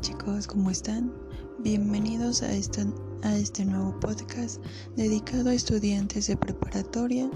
[0.00, 1.12] Chicos, ¿cómo están?
[1.58, 4.62] Bienvenidos a, a este nuevo podcast
[4.96, 7.30] dedicado a estudiantes de preparatoria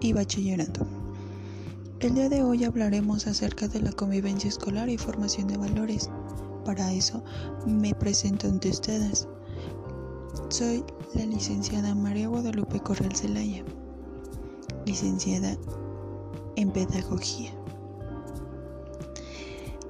[0.00, 0.86] y bachillerato.
[2.00, 6.08] El día de hoy hablaremos acerca de la convivencia escolar y formación de valores.
[6.64, 7.22] Para eso
[7.66, 9.28] me presento ante ustedes.
[10.48, 10.82] Soy
[11.14, 13.62] la licenciada María Guadalupe Correal Zelaya,
[14.86, 15.58] licenciada
[16.56, 17.57] en Pedagogía.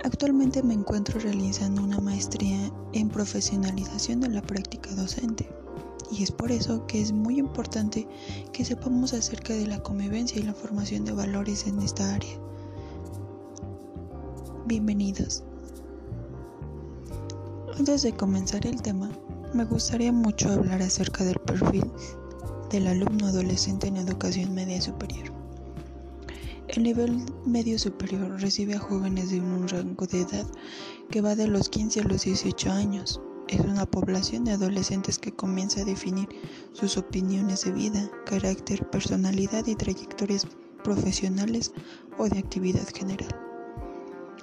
[0.08, 5.46] Actualmente me encuentro realizando una maestría en profesionalización de la práctica docente
[6.10, 8.08] y es por eso que es muy importante
[8.54, 12.40] que sepamos acerca de la convivencia y la formación de valores en esta área.
[14.64, 15.44] Bienvenidos.
[17.78, 19.10] Antes de comenzar el tema,
[19.52, 21.84] me gustaría mucho hablar acerca del perfil
[22.70, 25.37] del alumno adolescente en educación media superior.
[26.68, 30.46] El nivel medio superior recibe a jóvenes de un rango de edad
[31.10, 33.22] que va de los 15 a los 18 años.
[33.48, 36.28] Es una población de adolescentes que comienza a definir
[36.74, 40.46] sus opiniones de vida, carácter, personalidad y trayectorias
[40.84, 41.72] profesionales
[42.18, 43.34] o de actividad general.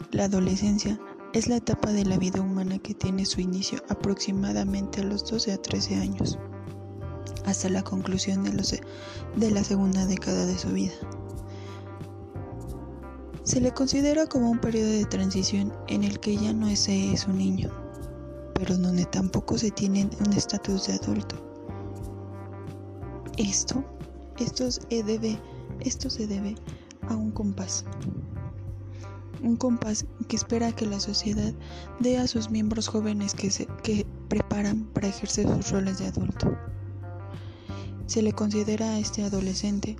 [0.09, 0.99] La adolescencia
[1.33, 5.51] es la etapa de la vida humana que tiene su inicio aproximadamente a los 12
[5.51, 6.39] a 13 años,
[7.45, 10.93] hasta la conclusión de, la segunda década de su vida.
[13.45, 17.27] Se le considera como un periodo de transición en el que ya no es, es
[17.27, 17.69] un niño,
[18.55, 21.35] pero donde tampoco se tiene un estatus de adulto.
[23.37, 23.85] Esto,
[24.39, 25.39] esto se, debe,
[25.81, 26.55] esto se debe
[27.07, 27.85] a un compás.
[29.43, 31.53] Un compás que espera que la sociedad
[31.99, 36.57] dé a sus miembros jóvenes que se que preparan para ejercer sus roles de adulto.
[38.07, 39.97] Se le considera a este adolescente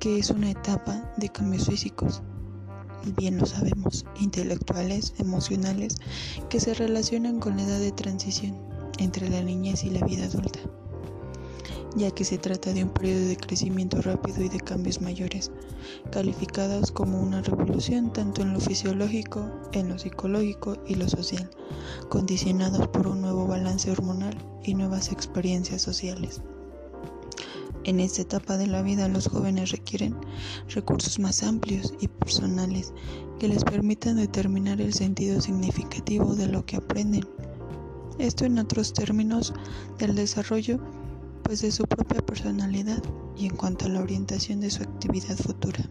[0.00, 2.22] que es una etapa de cambios físicos,
[3.16, 5.96] bien lo sabemos, intelectuales, emocionales,
[6.48, 8.56] que se relacionan con la edad de transición
[8.98, 10.60] entre la niñez y la vida adulta,
[11.96, 15.50] ya que se trata de un periodo de crecimiento rápido y de cambios mayores,
[16.10, 21.48] calificados como una revolución tanto en lo fisiológico, en lo psicológico y lo social,
[22.08, 26.42] condicionados por un nuevo balance hormonal y nuevas experiencias sociales.
[27.84, 30.16] En esta etapa de la vida los jóvenes requieren
[30.68, 32.92] recursos más amplios y personales
[33.38, 37.26] que les permitan determinar el sentido significativo de lo que aprenden.
[38.18, 39.54] Esto en otros términos
[39.98, 40.80] del desarrollo
[41.44, 43.02] pues de su propia personalidad
[43.36, 45.88] y en cuanto a la orientación de su actividad futura.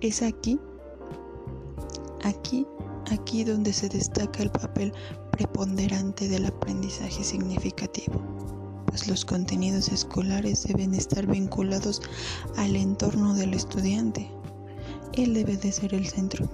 [0.00, 0.60] Es aquí,
[2.22, 2.66] aquí,
[3.10, 4.92] aquí donde se destaca el papel
[5.32, 8.41] preponderante del aprendizaje significativo
[9.06, 12.02] los contenidos escolares deben estar vinculados
[12.56, 14.30] al entorno del estudiante.
[15.14, 16.48] Él debe de ser el centro.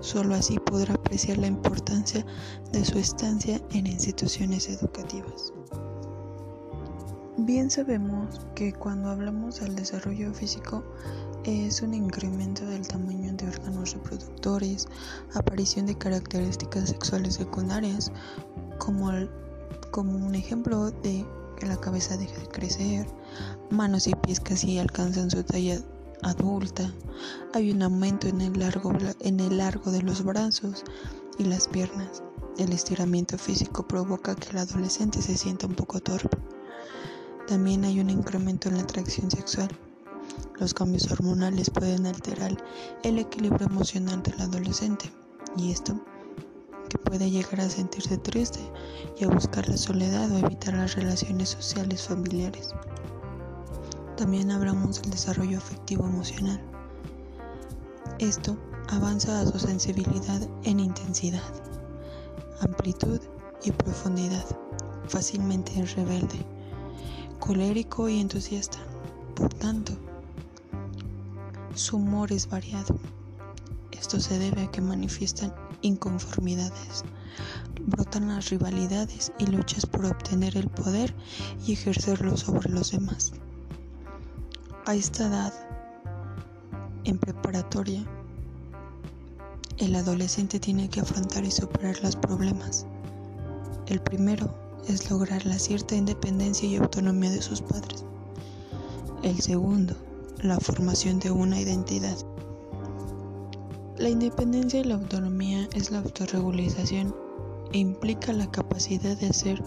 [0.00, 2.26] Solo así podrá apreciar la importancia
[2.72, 5.52] de su estancia en instituciones educativas.
[7.38, 10.84] Bien sabemos que cuando hablamos del desarrollo físico
[11.44, 14.86] es un incremento del tamaño de órganos reproductores,
[15.34, 18.12] aparición de características sexuales secundarias,
[18.78, 19.10] como,
[19.90, 21.24] como un ejemplo de
[21.66, 23.06] la cabeza deja de crecer,
[23.70, 25.80] manos y pies casi alcanzan su talla
[26.22, 26.92] adulta,
[27.52, 30.84] hay un aumento en el largo, en el largo de los brazos
[31.38, 32.22] y las piernas.
[32.58, 36.36] El estiramiento físico provoca que el adolescente se sienta un poco torpe.
[37.48, 39.68] También hay un incremento en la atracción sexual.
[40.60, 42.56] Los cambios hormonales pueden alterar
[43.02, 45.10] el equilibrio emocional del adolescente
[45.56, 46.00] y esto
[46.92, 48.60] que puede llegar a sentirse triste
[49.18, 52.68] y a buscar la soledad o evitar las relaciones sociales familiares.
[54.18, 56.60] También hablamos del desarrollo afectivo emocional.
[58.18, 58.58] Esto
[58.88, 61.40] avanza a su sensibilidad en intensidad,
[62.60, 63.20] amplitud
[63.64, 64.44] y profundidad.
[65.08, 66.44] Fácilmente es rebelde,
[67.38, 68.80] colérico y entusiasta.
[69.34, 69.94] Por tanto,
[71.74, 72.98] su humor es variado.
[73.92, 77.04] Esto se debe a que manifiestan inconformidades.
[77.86, 81.14] Brotan las rivalidades y luchas por obtener el poder
[81.66, 83.32] y ejercerlo sobre los demás.
[84.86, 85.52] A esta edad,
[87.04, 88.04] en preparatoria,
[89.78, 92.86] el adolescente tiene que afrontar y superar los problemas.
[93.86, 94.54] El primero
[94.88, 98.04] es lograr la cierta independencia y autonomía de sus padres.
[99.22, 99.94] El segundo,
[100.42, 102.16] la formación de una identidad.
[104.02, 107.14] La independencia y la autonomía es la autorregulización
[107.72, 109.62] e implica la capacidad de hacer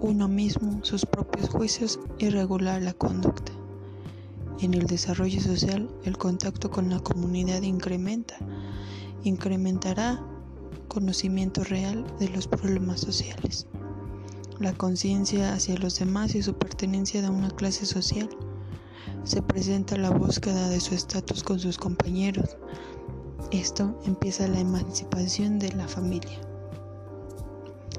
[0.00, 3.52] uno mismo sus propios juicios y regular la conducta.
[4.58, 8.38] En el desarrollo social, el contacto con la comunidad incrementa,
[9.22, 10.20] incrementará
[10.88, 13.68] conocimiento real de los problemas sociales,
[14.58, 18.28] la conciencia hacia los demás y su pertenencia a una clase social.
[19.22, 22.56] Se presenta la búsqueda de su estatus con sus compañeros.
[23.50, 26.38] Esto empieza la emancipación de la familia.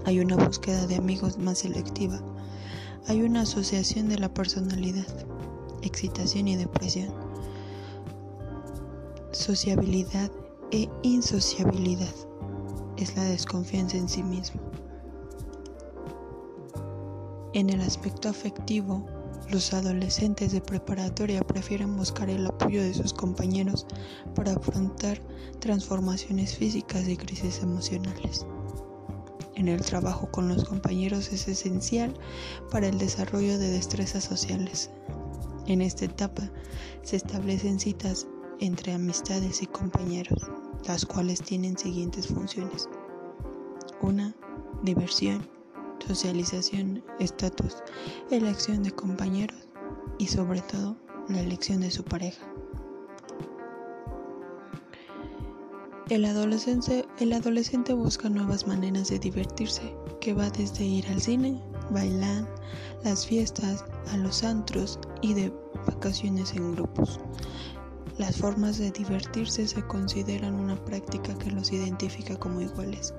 [0.06, 2.21] Hay una búsqueda de amigos más selectiva.
[3.07, 5.07] Hay una asociación de la personalidad,
[5.81, 7.13] excitación y depresión,
[9.33, 10.31] sociabilidad
[10.71, 12.15] e insociabilidad.
[12.95, 14.62] Es la desconfianza en sí mismo.
[17.53, 19.06] En el aspecto afectivo,
[19.51, 23.86] los adolescentes de preparatoria prefieren buscar el apoyo de sus compañeros
[24.36, 25.21] para afrontar
[25.59, 28.45] transformaciones físicas y crisis emocionales
[29.62, 32.19] en el trabajo con los compañeros es esencial
[32.71, 34.89] para el desarrollo de destrezas sociales.
[35.68, 36.50] En esta etapa
[37.03, 38.27] se establecen citas
[38.59, 40.50] entre amistades y compañeros,
[40.88, 42.89] las cuales tienen siguientes funciones.
[44.01, 44.36] Una,
[44.81, 45.48] diversión,
[46.07, 47.77] socialización, estatus,
[48.30, 49.68] elección de compañeros
[50.18, 50.98] y sobre todo
[51.30, 52.45] la elección de su pareja.
[56.09, 61.62] El adolescente, el adolescente busca nuevas maneras de divertirse, que va desde ir al cine,
[61.89, 62.45] bailar,
[63.03, 65.53] las fiestas, a los antros y de
[65.88, 67.19] vacaciones en grupos.
[68.18, 73.13] Las formas de divertirse se consideran una práctica que los identifica como iguales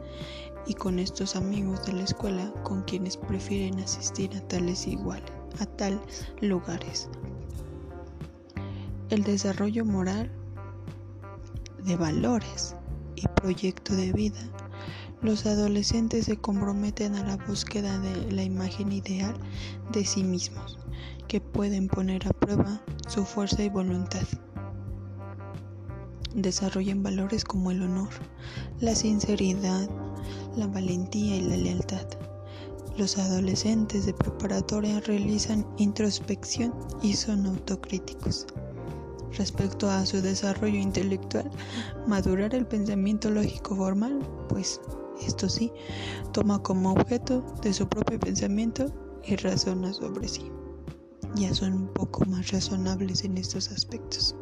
[0.67, 5.67] y con estos amigos de la escuela con quienes prefieren asistir a tales iguales, a
[5.67, 6.01] tal
[6.41, 7.09] lugares.
[9.11, 10.31] El desarrollo moral
[11.85, 12.77] de valores
[13.17, 14.41] y proyecto de vida,
[15.21, 19.35] los adolescentes se comprometen a la búsqueda de la imagen ideal
[19.93, 20.79] de sí mismos,
[21.29, 24.27] que pueden poner a prueba su fuerza y voluntad.
[26.35, 28.09] Desarrollan valores como el honor,
[28.81, 29.89] la sinceridad,
[30.57, 32.07] la valentía y la lealtad.
[32.97, 38.47] Los adolescentes de preparatoria realizan introspección y son autocríticos
[39.37, 41.51] respecto a su desarrollo intelectual,
[42.07, 44.19] madurar el pensamiento lógico formal,
[44.49, 44.81] pues
[45.27, 45.73] esto sí,
[46.33, 48.87] toma como objeto de su propio pensamiento
[49.25, 50.51] y razona sobre sí.
[51.37, 54.37] Ya son un poco más razonables en estos aspectos.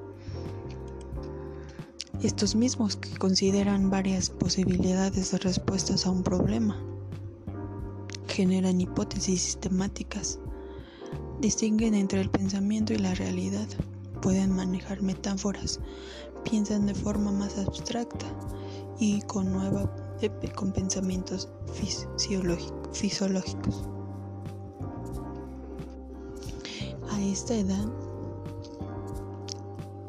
[2.22, 6.78] Estos mismos que consideran varias posibilidades de respuestas a un problema,
[8.28, 10.38] generan hipótesis sistemáticas,
[11.40, 13.67] distinguen entre el pensamiento y la realidad.
[14.20, 15.81] Pueden manejar metáforas,
[16.44, 18.26] piensan de forma más abstracta
[18.99, 19.90] y con, nueva,
[20.55, 21.49] con pensamientos
[22.93, 23.88] fisiológicos.
[27.11, 27.88] A esta edad,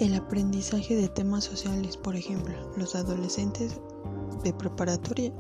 [0.02, 3.80] el aprendizaje de temas sociales, por ejemplo, los adolescentes
[4.44, 5.32] de preparatoria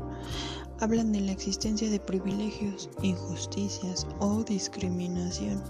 [0.79, 5.61] hablan de la existencia de privilegios, injusticias o discriminación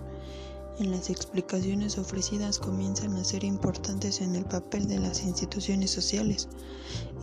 [0.79, 6.49] en las explicaciones ofrecidas comienzan a ser importantes en el papel de las instituciones sociales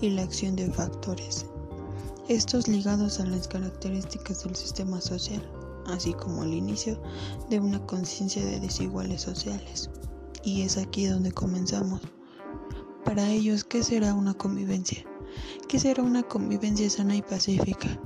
[0.01, 1.45] y la acción de factores,
[2.29, 5.43] estos ligados a las características del sistema social,
[5.87, 7.03] así como el inicio
[7.51, 9.91] de una conciencia de desiguales sociales.
[10.43, 12.01] Y es aquí donde comenzamos.
[13.05, 15.05] Para ellos, ¿qué será una convivencia?
[15.69, 18.01] ¿Qué será una convivencia sana y pacífica?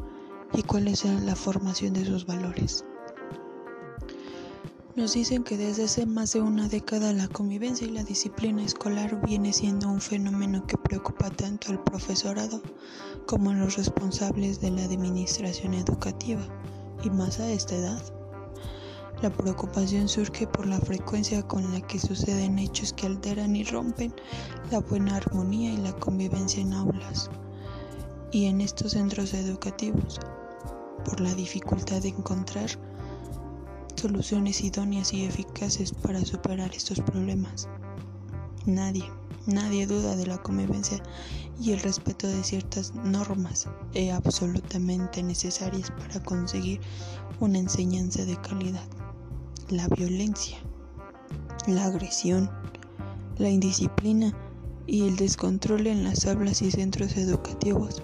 [0.53, 2.85] ¿Y cuál es la formación de sus valores?
[4.95, 9.25] Nos dicen que desde hace más de una década la convivencia y la disciplina escolar
[9.25, 12.61] viene siendo un fenómeno que preocupa tanto al profesorado
[13.27, 16.43] como a los responsables de la administración educativa,
[17.03, 18.22] y más a esta edad.
[19.23, 24.13] La preocupación surge por la frecuencia con la que suceden hechos que alteran y rompen
[24.73, 27.31] la buena armonía y la convivencia en aulas
[28.33, 30.19] y en estos centros educativos,
[31.05, 32.69] por la dificultad de encontrar
[33.95, 37.69] soluciones idóneas y eficaces para superar estos problemas.
[38.67, 39.05] Nadie,
[39.47, 41.01] nadie duda de la convivencia
[41.61, 46.81] y el respeto de ciertas normas e absolutamente necesarias para conseguir
[47.39, 49.02] una enseñanza de calidad.
[49.73, 50.59] La violencia,
[51.67, 52.51] la agresión,
[53.39, 54.37] la indisciplina
[54.87, 58.03] y el descontrol en las aulas y centros educativos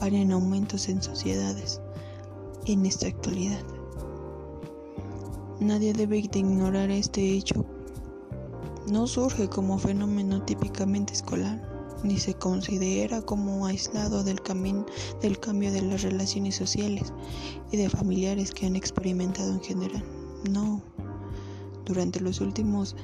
[0.00, 1.82] van en aumentos en sociedades
[2.64, 3.62] en esta actualidad.
[5.60, 7.66] Nadie debe de ignorar este hecho.
[8.90, 11.60] No surge como fenómeno típicamente escolar,
[12.02, 14.40] ni se considera como aislado del,
[15.20, 17.12] del cambio de las relaciones sociales
[17.70, 20.13] y de familiares que han experimentado en general.
[20.50, 20.82] No.
[21.84, 22.96] Durante los últimos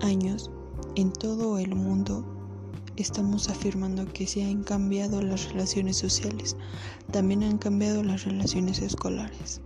[0.00, 0.50] años,
[0.96, 2.24] en todo el mundo,
[2.96, 6.56] estamos afirmando que se han cambiado las relaciones sociales,
[7.12, 9.60] también han cambiado las relaciones escolares.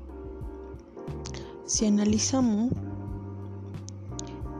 [1.66, 2.72] Si analizamos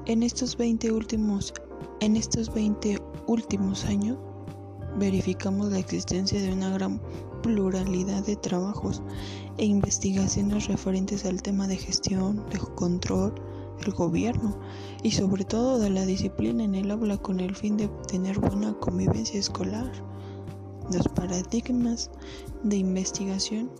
[0.07, 1.52] en estos 20 últimos
[2.00, 4.19] en estos 20 últimos años
[4.99, 7.00] verificamos la existencia de una gran
[7.43, 9.03] pluralidad de trabajos
[9.59, 13.35] e investigaciones referentes al tema de gestión, de control,
[13.85, 14.59] el gobierno
[15.03, 18.75] y sobre todo de la disciplina en el aula con el fin de obtener buena
[18.75, 19.91] convivencia escolar.
[20.93, 22.11] Los paradigmas
[22.63, 23.71] de investigación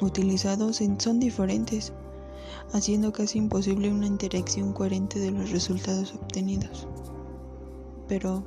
[0.00, 1.92] utilizados son diferentes,
[2.72, 6.86] haciendo casi imposible una interacción coherente de los resultados obtenidos.
[8.08, 8.42] Pero,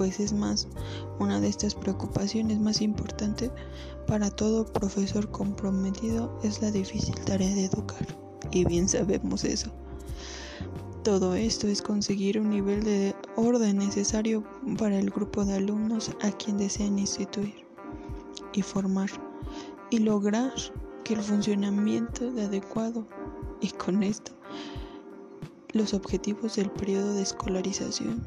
[0.00, 0.66] pues es más,
[1.18, 3.50] una de estas preocupaciones más importantes
[4.06, 8.06] para todo profesor comprometido es la difícil tarea de educar.
[8.50, 9.70] Y bien sabemos eso.
[11.04, 14.42] Todo esto es conseguir un nivel de orden necesario
[14.78, 17.66] para el grupo de alumnos a quien desean instituir
[18.54, 19.10] y formar
[19.90, 20.54] y lograr
[21.04, 23.06] que el funcionamiento de adecuado
[23.60, 24.32] y con esto
[25.74, 28.26] los objetivos del periodo de escolarización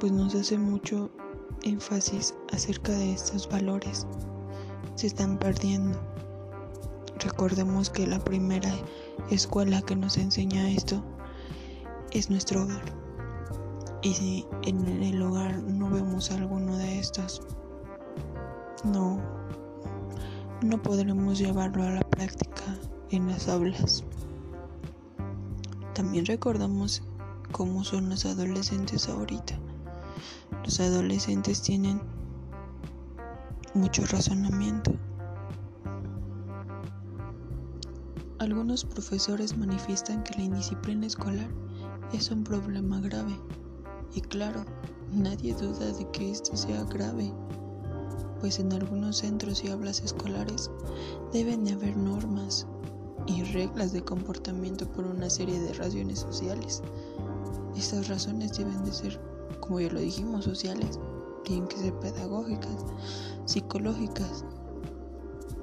[0.00, 1.10] pues nos hace mucho
[1.62, 4.06] énfasis acerca de estos valores
[4.94, 5.98] se están perdiendo
[7.18, 8.72] recordemos que la primera
[9.30, 11.02] escuela que nos enseña esto
[12.12, 12.84] es nuestro hogar.
[14.02, 17.42] Y si en el hogar no vemos alguno de estos,
[18.84, 19.20] no,
[20.62, 22.78] no podremos llevarlo a la práctica
[23.10, 24.04] en las aulas.
[25.94, 27.02] También recordamos
[27.50, 29.58] cómo son los adolescentes ahorita.
[30.68, 31.98] Los adolescentes tienen
[33.72, 34.92] mucho razonamiento
[38.38, 41.48] Algunos profesores manifiestan que la indisciplina escolar
[42.12, 43.34] es un problema grave.
[44.14, 44.62] Y claro,
[45.10, 47.32] nadie duda de que esto sea grave,
[48.38, 50.70] pues en algunos centros y aulas escolares
[51.32, 52.66] deben de haber normas
[53.26, 56.82] y reglas de comportamiento por una serie de razones sociales.
[57.74, 60.98] Estas razones deben de ser, como ya lo dijimos, sociales,
[61.44, 62.84] tienen que ser pedagógicas,
[63.46, 64.44] psicológicas,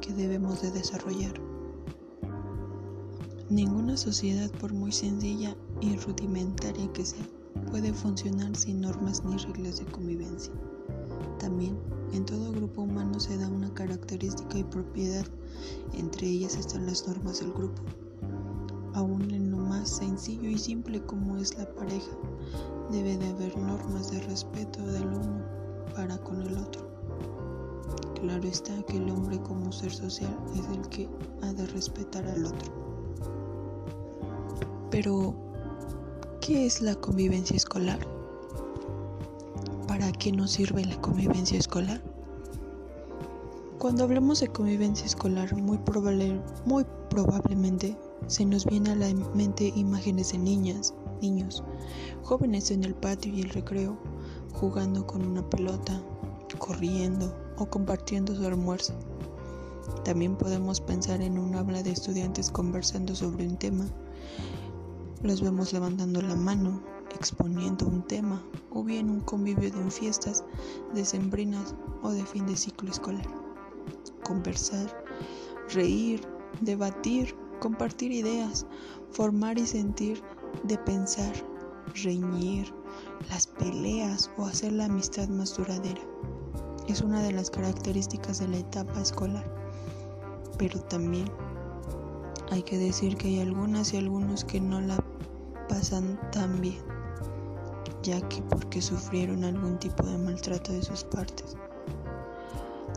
[0.01, 1.33] que debemos de desarrollar.
[3.49, 7.25] Ninguna sociedad, por muy sencilla y rudimentaria que sea,
[7.69, 10.51] puede funcionar sin normas ni reglas de convivencia.
[11.39, 11.77] También,
[12.13, 15.25] en todo grupo humano se da una característica y propiedad,
[15.93, 17.81] entre ellas están las normas del grupo.
[18.93, 22.11] Aún en lo más sencillo y simple como es la pareja,
[22.91, 25.43] debe de haber normas de respeto del uno
[25.95, 26.87] para con el otro.
[28.21, 31.09] Claro está que el hombre como ser social es el que
[31.41, 32.73] ha de respetar al otro.
[34.89, 35.35] Pero,
[36.41, 37.99] ¿qué es la convivencia escolar?
[39.87, 42.01] ¿Para qué nos sirve la convivencia escolar?
[43.79, 47.95] Cuando hablamos de convivencia escolar, muy, probable, muy probablemente
[48.27, 51.63] se nos viene a la mente imágenes de niñas, niños,
[52.23, 53.97] jóvenes en el patio y el recreo,
[54.53, 56.01] jugando con una pelota,
[56.57, 58.93] corriendo o compartiendo su almuerzo.
[60.03, 63.87] También podemos pensar en un habla de estudiantes conversando sobre un tema
[65.25, 66.83] los vemos levantando la mano,
[67.15, 70.43] exponiendo un tema o bien un convivio de fiestas
[70.93, 73.25] decembrinas o de fin de ciclo escolar.
[74.23, 75.03] Conversar,
[75.73, 76.21] reír,
[76.61, 78.67] debatir, compartir ideas,
[79.09, 80.21] formar y sentir
[80.63, 81.33] de pensar,
[82.03, 82.73] reñir,
[83.29, 86.01] las peleas o hacer la amistad más duradera.
[86.87, 89.45] Es una de las características de la etapa escolar,
[90.57, 91.29] pero también
[92.51, 94.97] hay que decir que hay algunas y algunos que no la
[95.67, 96.81] pasan tan bien,
[98.03, 101.57] ya que porque sufrieron algún tipo de maltrato de sus partes,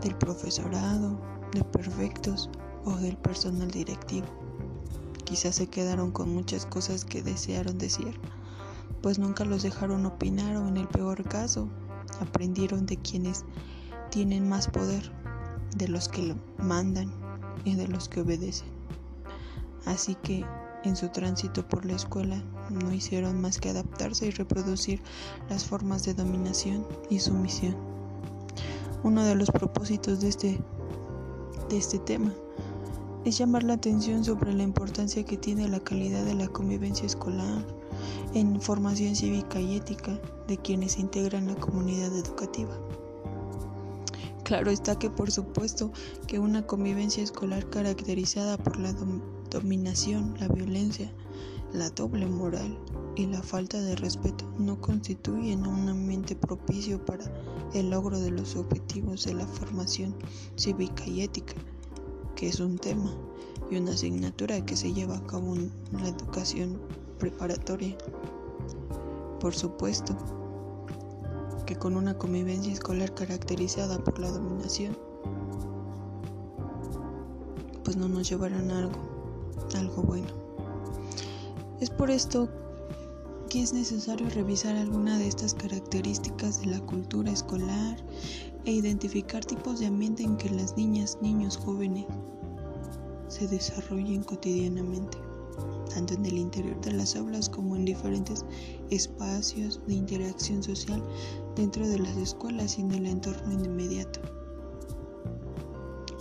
[0.02, 1.18] del profesorado,
[1.52, 2.50] de perfectos
[2.84, 4.26] o del personal directivo.
[5.28, 8.18] Quizás se quedaron con muchas cosas que desearon decir,
[9.02, 11.68] pues nunca los dejaron opinar o en el peor caso,
[12.18, 13.44] aprendieron de quienes
[14.10, 15.12] tienen más poder,
[15.76, 17.12] de los que lo mandan
[17.66, 18.70] y de los que obedecen.
[19.84, 20.46] Así que
[20.82, 25.02] en su tránsito por la escuela no hicieron más que adaptarse y reproducir
[25.50, 27.76] las formas de dominación y sumisión.
[29.02, 30.58] Uno de los propósitos de este,
[31.68, 32.32] de este tema
[33.24, 37.64] es llamar la atención sobre la importancia que tiene la calidad de la convivencia escolar
[38.34, 42.78] en formación cívica y ética de quienes integran la comunidad educativa.
[44.44, 45.92] Claro está que por supuesto
[46.26, 48.94] que una convivencia escolar caracterizada por la
[49.50, 51.12] dominación, la violencia
[51.74, 52.78] La doble moral
[53.14, 57.24] y la falta de respeto no constituyen un ambiente propicio para
[57.74, 60.14] el logro de los objetivos de la formación
[60.56, 61.52] cívica y ética,
[62.38, 63.10] que es un tema
[63.68, 66.80] y una asignatura que se lleva a cabo en la educación
[67.18, 67.98] preparatoria.
[69.40, 70.16] Por supuesto
[71.66, 74.96] que con una convivencia escolar caracterizada por la dominación,
[77.82, 79.00] pues no nos llevarán a algo,
[79.74, 80.28] algo bueno.
[81.80, 82.48] Es por esto
[83.50, 87.96] que es necesario revisar alguna de estas características de la cultura escolar
[88.68, 92.04] e identificar tipos de ambiente en que las niñas, niños, jóvenes
[93.28, 95.16] se desarrollen cotidianamente,
[95.94, 98.44] tanto en el interior de las aulas como en diferentes
[98.90, 101.02] espacios de interacción social
[101.56, 104.20] dentro de las escuelas y en el entorno inmediato.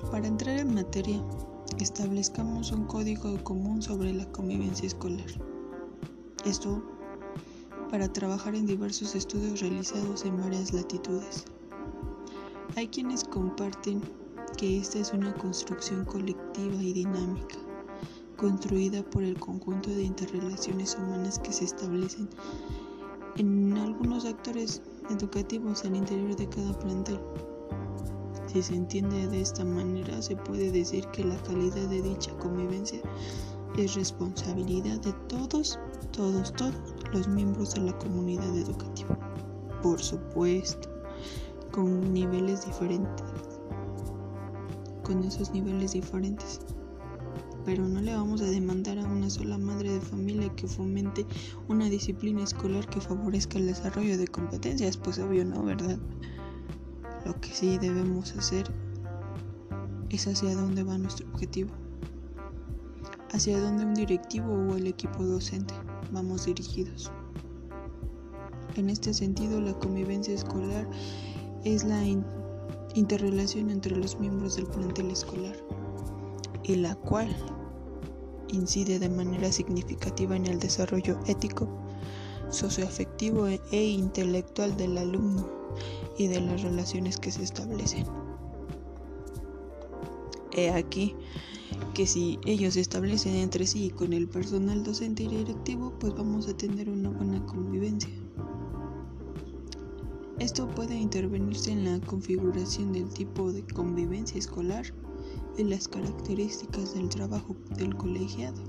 [0.10, 1.22] Para entrar en materia,
[1.82, 5.28] establezcamos un código común sobre la convivencia escolar.
[6.46, 6.82] Esto
[7.92, 11.44] para trabajar en diversos estudios realizados en varias latitudes.
[12.78, 14.04] Hay quienes comparten
[14.56, 17.56] que esta es una construcción colectiva y dinámica,
[18.36, 22.30] construida por el conjunto de interrelaciones humanas que se establecen
[23.38, 27.20] en algunos actores educativos al interior de cada plantel.
[28.46, 33.02] Si se entiende de esta manera, se puede decir que la calidad de dicha convivencia
[33.76, 35.80] es responsabilidad de todos,
[36.12, 36.76] todos, todos
[37.12, 39.18] los miembros de la comunidad educativa.
[39.82, 40.97] Por supuesto,
[41.78, 43.24] con niveles diferentes.
[45.04, 46.60] Con esos niveles diferentes.
[47.66, 51.24] Pero no le vamos a demandar a una sola madre de familia que fomente
[51.68, 54.98] una disciplina escolar que favorezca el desarrollo de competencias.
[54.98, 56.00] Pues obvio no, ¿verdad?
[57.28, 58.74] Lo que sí debemos hacer
[60.10, 61.70] es hacia dónde va nuestro objetivo.
[63.34, 65.76] Hacia dónde un directivo o el equipo docente
[66.12, 67.12] vamos dirigidos.
[68.78, 70.90] En este sentido, la convivencia escolar
[71.64, 72.04] es la
[72.96, 75.56] interrelación entre los miembros del plantel escolar
[76.64, 77.36] y la cual
[78.50, 81.68] incide de manera significativa en el desarrollo ético,
[82.50, 85.48] socioafectivo e intelectual del alumno
[86.18, 88.06] y de las relaciones que se establecen.
[90.54, 91.16] He aquí
[91.94, 96.48] que si ellos se establecen entre sí con el personal docente y directivo, pues vamos
[96.48, 98.10] a tener una buena convivencia.
[100.40, 104.86] Esto puede intervenirse en la configuración del tipo de convivencia escolar
[105.58, 108.62] y las características del trabajo del colegiado.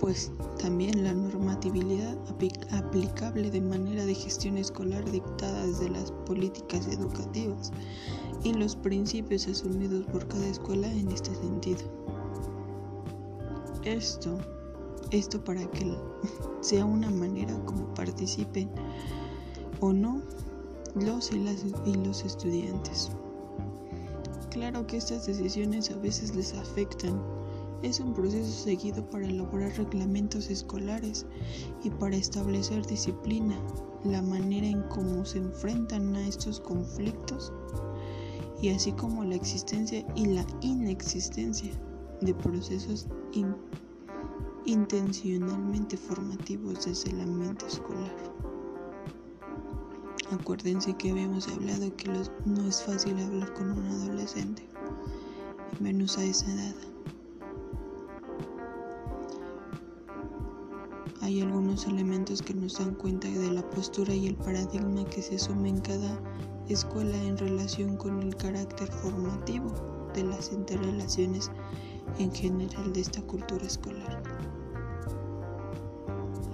[0.00, 2.18] Pues también la normatividad
[2.72, 7.70] aplicable de manera de gestión escolar dictada desde las políticas educativas
[8.42, 11.84] y los principios asumidos por cada escuela en este sentido.
[13.84, 14.36] Esto,
[15.10, 15.96] esto para que
[16.60, 18.70] sea una manera como participen
[19.80, 20.22] o no
[20.94, 23.10] los y, las, y los estudiantes.
[24.50, 27.20] Claro que estas decisiones a veces les afectan.
[27.82, 31.26] Es un proceso seguido para elaborar reglamentos escolares
[31.82, 33.58] y para establecer disciplina,
[34.04, 37.52] la manera en cómo se enfrentan a estos conflictos
[38.62, 41.72] y así como la existencia y la inexistencia
[42.20, 43.06] de procesos
[44.66, 48.14] intencionalmente formativos desde el ambiente escolar.
[50.30, 52.10] Acuérdense que habíamos hablado que
[52.46, 54.66] no es fácil hablar con un adolescente,
[55.80, 56.74] menos a esa edad.
[61.20, 65.36] Hay algunos elementos que nos dan cuenta de la postura y el paradigma que se
[65.36, 66.20] asume en cada
[66.68, 69.72] escuela en relación con el carácter formativo
[70.14, 71.50] de las interrelaciones
[72.18, 74.22] en general de esta cultura escolar.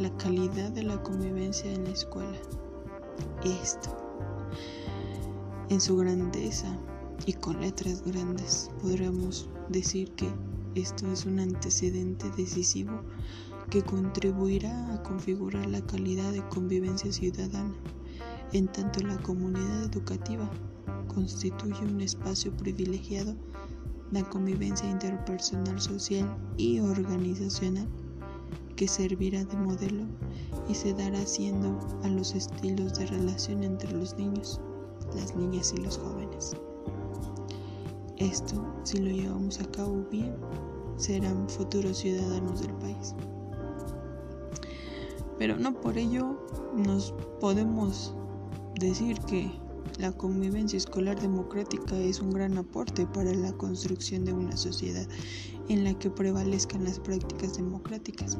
[0.00, 2.38] La calidad de la convivencia en la escuela.
[3.44, 3.94] Esto,
[5.68, 6.74] en su grandeza
[7.26, 10.26] y con letras grandes, podríamos decir que
[10.74, 13.02] esto es un antecedente decisivo
[13.68, 17.74] que contribuirá a configurar la calidad de convivencia ciudadana
[18.54, 20.50] en tanto la comunidad educativa
[21.08, 23.36] constituye un espacio privilegiado,
[24.12, 27.86] la convivencia interpersonal, social y organizacional
[28.80, 30.04] que servirá de modelo
[30.66, 34.58] y se dará siendo a los estilos de relación entre los niños,
[35.14, 36.56] las niñas y los jóvenes.
[38.16, 40.34] Esto, si lo llevamos a cabo bien,
[40.96, 43.14] serán futuros ciudadanos del país.
[45.38, 46.38] Pero no por ello
[46.74, 48.14] nos podemos
[48.76, 49.52] decir que
[49.98, 55.06] la convivencia escolar democrática es un gran aporte para la construcción de una sociedad
[55.68, 58.38] en la que prevalezcan las prácticas democráticas.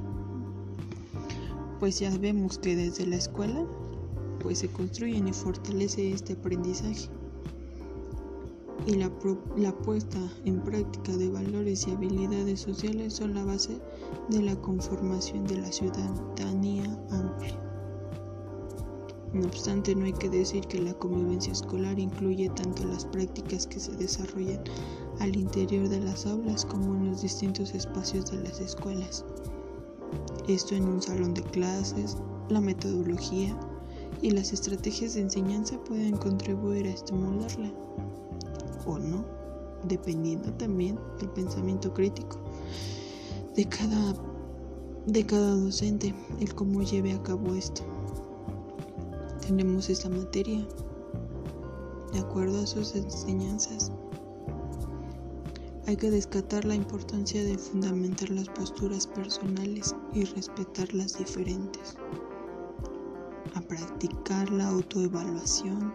[1.81, 3.66] Pues ya vemos que desde la escuela
[4.40, 7.09] pues se construyen y fortalece este aprendizaje
[8.87, 9.11] y la,
[9.57, 13.79] la, puesta en práctica de valores y habilidades sociales son la base
[14.29, 17.59] de la conformación de la ciudadanía amplia.
[19.33, 23.81] No obstante, no hay que decir que la convivencia escolar incluye tanto las prácticas que
[23.81, 24.62] se desarrollan
[25.21, 29.25] al interior de las aulas como en los distintos espacios de las escuelas.
[30.51, 32.17] Esto en un salón de clases,
[32.49, 33.57] la metodología
[34.21, 37.73] y las estrategias de enseñanza pueden contribuir a estimularla
[38.85, 39.25] o no,
[39.85, 42.41] dependiendo también del pensamiento crítico
[43.55, 44.17] de cada,
[45.07, 47.83] de cada docente, el cómo lleve a cabo esto.
[49.47, 50.67] Tenemos esta materia
[52.13, 53.93] de acuerdo a sus enseñanzas.
[55.90, 61.96] Hay que descatar la importancia de fundamentar las posturas personales y respetar las diferentes.
[63.57, 65.92] A practicar la autoevaluación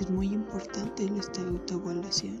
[0.00, 2.40] es muy importante esta autoevaluación.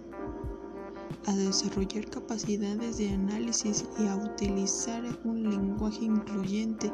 [1.26, 6.90] A desarrollar capacidades de análisis y a utilizar un lenguaje incluyente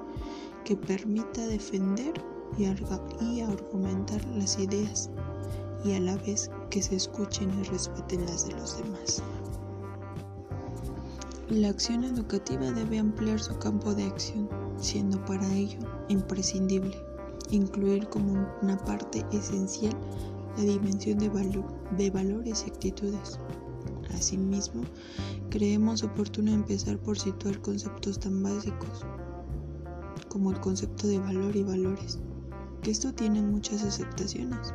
[0.65, 2.15] que permita defender
[2.59, 5.09] y, y argumentar las ideas
[5.85, 9.23] y a la vez que se escuchen y respeten las de los demás.
[11.51, 15.79] La acción educativa debe ampliar su campo de acción, siendo para ello
[16.09, 16.97] imprescindible
[17.51, 19.95] incluir como una parte esencial
[20.57, 21.29] la dimensión de,
[21.99, 23.39] de valores y actitudes.
[24.15, 24.85] Asimismo,
[25.51, 29.05] creemos oportuno empezar por situar conceptos tan básicos
[30.29, 32.19] como el concepto de valor y valores,
[32.91, 34.75] esto tiene muchas aceptaciones,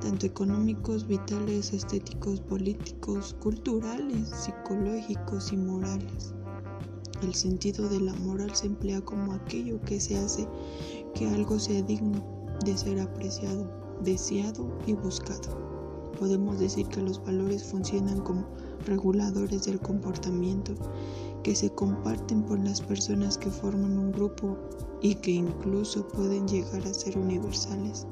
[0.00, 6.34] tanto económicos, vitales, estéticos, políticos, culturales, psicológicos y morales.
[7.22, 10.48] El sentido de la moral se emplea como aquello que se hace
[11.14, 12.24] que algo sea digno
[12.64, 16.12] de ser apreciado deseado y buscado.
[16.18, 18.46] Podemos decir que los valores funcionan como
[18.86, 20.74] reguladores del comportamiento
[21.42, 24.56] que se comparten por las personas que forman un grupo
[25.00, 28.06] y que incluso pueden llegar a ser universales.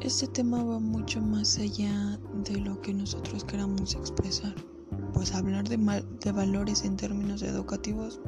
[0.00, 4.54] Este tema va mucho más allá de lo que nosotros queramos expresar,
[5.12, 5.76] pues hablar de,
[6.32, 8.20] valores en términos educativos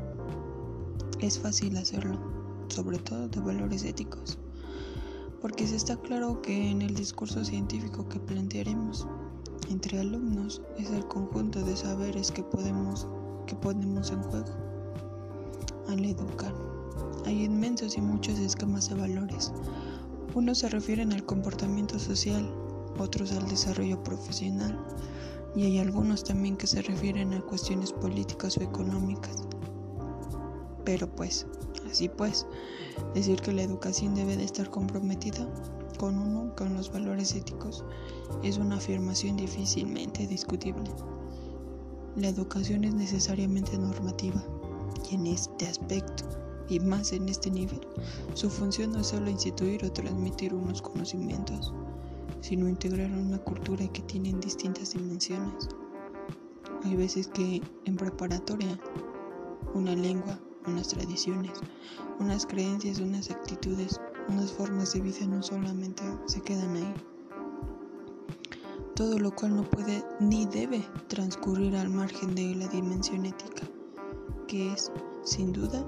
[1.20, 2.18] es fácil hacerlo
[2.68, 4.38] sobre todo de valores éticos,
[5.40, 9.06] porque se está claro que en el discurso científico que plantearemos
[9.70, 13.06] entre alumnos es el conjunto de saberes que podemos
[13.46, 14.54] que ponemos en juego
[15.88, 16.54] al educar.
[17.26, 19.52] Hay inmensos y muchos esquemas de valores.
[20.34, 22.48] Unos se refieren al comportamiento social,
[22.98, 24.78] otros al desarrollo profesional
[25.56, 29.44] y hay algunos también que se refieren a cuestiones políticas o económicas.
[30.84, 31.46] Pero pues,
[31.90, 32.46] así pues,
[33.14, 35.46] decir que la educación debe de estar comprometida
[35.98, 37.84] con uno, con los valores éticos,
[38.42, 40.90] es una afirmación difícilmente discutible.
[42.16, 44.42] La educación es necesariamente normativa
[45.10, 46.24] y en este aspecto,
[46.68, 47.80] y más en este nivel,
[48.34, 51.74] su función no es solo instituir o transmitir unos conocimientos,
[52.40, 55.68] sino integrar una cultura que tiene distintas dimensiones.
[56.84, 58.78] Hay veces que en preparatoria,
[59.74, 61.52] una lengua, unas tradiciones,
[62.18, 66.94] unas creencias, unas actitudes, unas formas de vida no solamente se quedan ahí.
[68.94, 73.66] Todo lo cual no puede ni debe transcurrir al margen de la dimensión ética,
[74.46, 74.92] que es,
[75.24, 75.84] sin duda,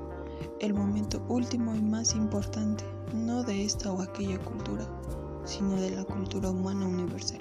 [0.60, 4.86] el momento último y más importante, no de esta o aquella cultura,
[5.44, 7.40] sino de la cultura humana universal.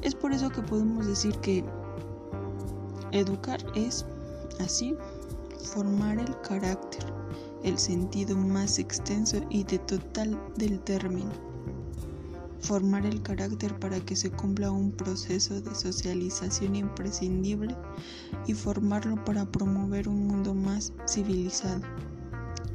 [0.00, 1.64] Es por eso que podemos decir que
[3.12, 4.04] educar es,
[4.58, 4.96] así,
[5.62, 7.04] formar el carácter,
[7.62, 11.30] el sentido más extenso y de total del término.
[12.60, 17.74] Formar el carácter para que se cumpla un proceso de socialización imprescindible
[18.46, 21.82] y formarlo para promover un mundo más civilizado,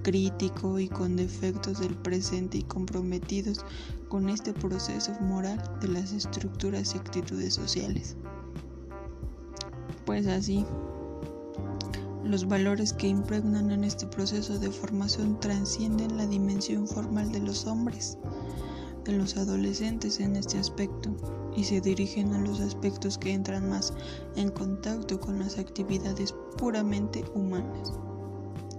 [0.04, 3.66] crítico y con defectos del presente y comprometidos
[4.10, 8.16] con este proceso moral de las estructuras y actitudes sociales.
[10.06, 10.66] Pues así,
[12.28, 17.66] los valores que impregnan en este proceso de formación trascienden la dimensión formal de los
[17.66, 18.18] hombres,
[19.06, 21.16] de los adolescentes en este aspecto,
[21.56, 23.94] y se dirigen a los aspectos que entran más
[24.36, 27.94] en contacto con las actividades puramente humanas,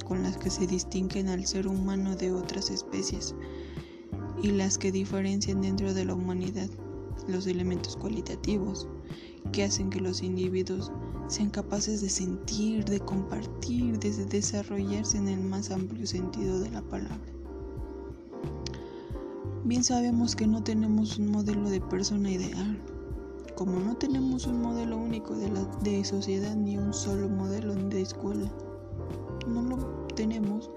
[0.05, 3.35] con las que se distinguen al ser humano de otras especies
[4.43, 6.69] y las que diferencian dentro de la humanidad,
[7.27, 8.87] los elementos cualitativos
[9.53, 10.93] que hacen que los individuos
[11.29, 16.83] sean capaces de sentir, de compartir, de desarrollarse en el más amplio sentido de la
[16.83, 17.19] palabra.
[19.65, 22.83] Bien sabemos que no tenemos un modelo de persona ideal,
[23.55, 28.01] como no tenemos un modelo único de, la, de sociedad ni un solo modelo de
[28.01, 28.51] escuela.
[29.47, 29.77] No lo
[30.15, 30.71] tenemos.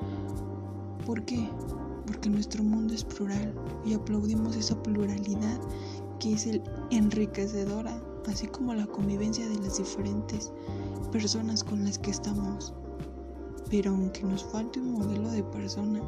[1.05, 1.47] ¿Por qué?
[2.05, 3.53] Porque nuestro mundo es plural
[3.85, 5.61] y aplaudimos esa pluralidad
[6.19, 10.51] que es el enriquecedora así como la convivencia de las diferentes
[11.11, 12.73] personas con las que estamos.
[13.69, 16.01] Pero aunque nos falte un modelo de persona,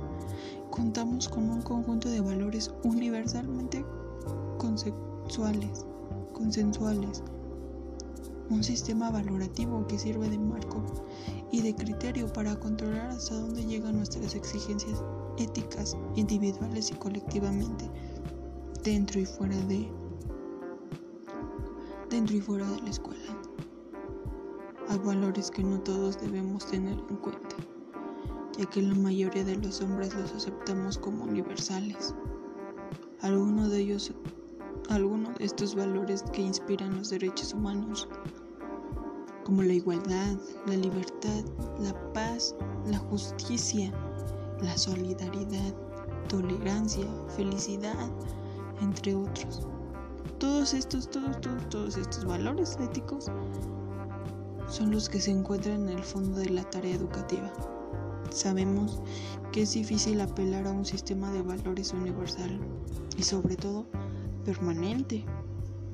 [0.69, 3.85] contamos con un conjunto de valores universalmente
[4.57, 5.85] consensuales,
[6.33, 7.23] consensuales,
[8.49, 10.83] un sistema valorativo que sirve de marco
[11.51, 15.01] y de criterio para controlar hasta dónde llegan nuestras exigencias
[15.37, 17.89] éticas individuales y colectivamente,
[18.83, 19.89] dentro y fuera de
[22.13, 23.39] dentro y fuera de la escuela.
[24.87, 27.55] Hay valores que no todos debemos tener en cuenta,
[28.55, 32.13] ya que la mayoría de los hombres los aceptamos como universales.
[33.21, 34.13] Algunos de ellos,
[34.89, 38.07] algunos de estos valores que inspiran los derechos humanos,
[39.43, 41.43] como la igualdad, la libertad,
[41.79, 43.91] la paz, la justicia,
[44.61, 45.73] la solidaridad,
[46.27, 48.11] tolerancia, felicidad,
[48.81, 49.67] entre otros
[50.43, 53.27] todos estos, todos, todos, todos estos valores éticos
[54.67, 57.49] son los que se encuentran en el fondo de la tarea educativa.
[58.29, 59.01] Sabemos
[59.53, 62.59] que es difícil apelar a un sistema de valores universal
[63.17, 63.85] y sobre todo
[64.43, 65.23] permanente,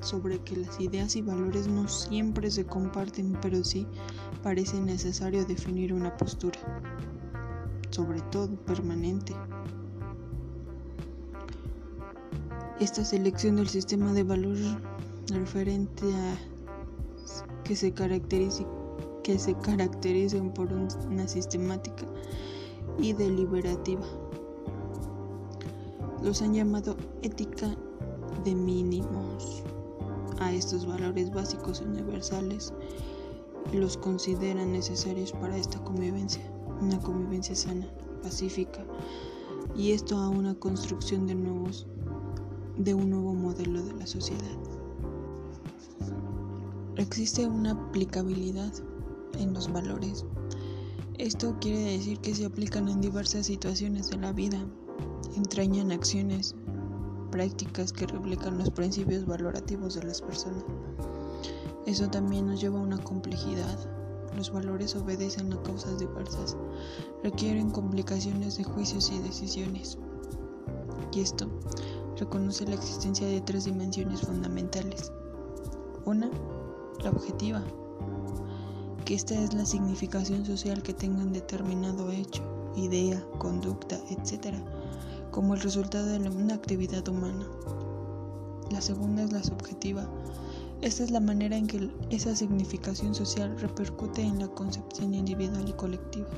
[0.00, 3.86] sobre que las ideas y valores no siempre se comparten, pero sí
[4.42, 6.58] parece necesario definir una postura,
[7.90, 9.32] sobre todo permanente.
[12.80, 14.56] Esta selección del sistema de valor
[15.28, 16.38] referente a
[17.62, 22.06] que se que se caractericen por una sistemática
[22.98, 24.06] y deliberativa.
[26.22, 27.68] Los han llamado ética
[28.44, 29.62] de mínimos
[30.38, 32.72] a estos valores básicos universales
[33.74, 36.42] y los consideran necesarios para esta convivencia,
[36.80, 37.86] una convivencia sana,
[38.22, 38.86] pacífica,
[39.76, 41.86] y esto a una construcción de nuevos
[42.84, 44.58] de un nuevo modelo de la sociedad.
[46.96, 48.72] Existe una aplicabilidad
[49.38, 50.24] en los valores.
[51.18, 54.58] Esto quiere decir que se aplican en diversas situaciones de la vida,
[55.36, 56.54] entrañan acciones,
[57.30, 60.64] prácticas que reflejan los principios valorativos de las personas.
[61.86, 63.78] Eso también nos lleva a una complejidad.
[64.34, 66.56] Los valores obedecen a causas diversas,
[67.22, 69.98] requieren complicaciones de juicios y decisiones.
[71.12, 71.50] Y esto
[72.20, 75.10] reconoce la existencia de tres dimensiones fundamentales.
[76.04, 76.30] Una,
[77.02, 77.62] la objetiva,
[79.06, 82.42] que esta es la significación social que tengan determinado hecho,
[82.76, 84.54] idea, conducta, etc.,
[85.30, 87.46] como el resultado de una actividad humana.
[88.70, 90.06] La segunda es la subjetiva.
[90.82, 95.72] Esta es la manera en que esa significación social repercute en la concepción individual y
[95.72, 96.28] colectiva.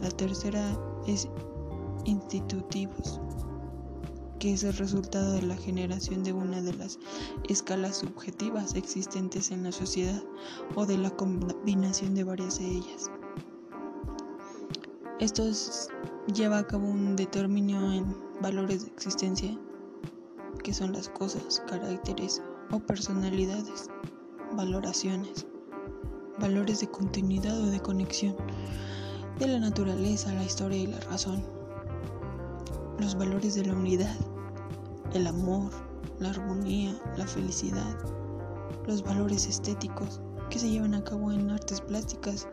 [0.00, 1.28] La tercera es
[2.04, 3.20] institutivos
[4.38, 6.98] que es el resultado de la generación de una de las
[7.48, 10.22] escalas subjetivas existentes en la sociedad
[10.74, 13.10] o de la combinación de varias de ellas.
[15.18, 15.50] Esto
[16.32, 19.58] lleva a cabo un determinio en valores de existencia,
[20.62, 23.90] que son las cosas, caracteres o personalidades,
[24.52, 25.46] valoraciones,
[26.38, 28.36] valores de continuidad o de conexión,
[29.40, 31.57] de la naturaleza, la historia y la razón
[32.98, 34.16] los valores de la unidad,
[35.14, 35.70] el amor,
[36.18, 37.96] la armonía, la felicidad,
[38.86, 42.48] los valores estéticos que se llevan a cabo en artes plásticas,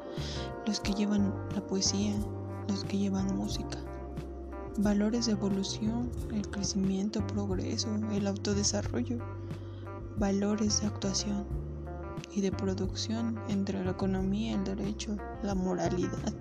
[0.68, 2.14] los que llevan la poesía,
[2.68, 3.80] los que llevan música,
[4.78, 9.18] valores de evolución, el crecimiento, progreso, el autodesarrollo,
[10.18, 11.46] valores de actuación
[12.36, 16.34] y de producción entre la economía, el derecho, la moralidad,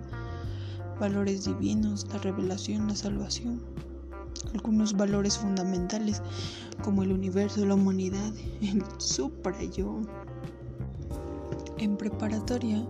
[0.99, 3.74] valores divinos, la revelación, la salvación
[4.53, 6.21] algunos valores fundamentales
[6.83, 10.01] como el universo, la humanidad, el supra-yo.
[11.77, 12.85] En preparatoria,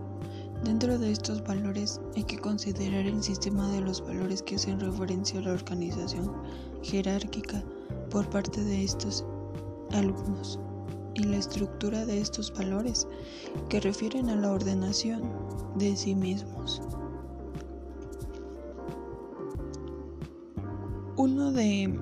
[0.64, 5.40] dentro de estos valores hay que considerar el sistema de los valores que hacen referencia
[5.40, 6.32] a la organización
[6.82, 7.62] jerárquica
[8.10, 9.24] por parte de estos
[9.92, 10.58] alumnos
[11.14, 13.06] y la estructura de estos valores
[13.68, 15.22] que refieren a la ordenación
[15.76, 16.82] de sí mismos.
[21.26, 21.92] Uno de,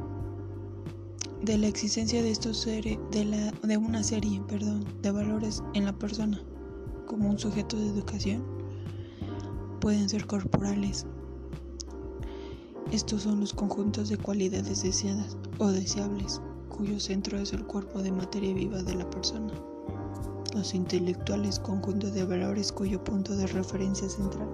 [1.46, 6.42] la existencia de estos seres, de, una serie, perdón, de valores en la persona
[7.06, 8.44] como un sujeto de educación
[9.80, 11.06] pueden ser corporales.
[12.92, 18.12] Estos son los conjuntos de cualidades deseadas o deseables, cuyo centro es el cuerpo de
[18.12, 19.54] materia viva de la persona.
[20.54, 24.50] Los intelectuales, conjunto de valores cuyo punto de referencia central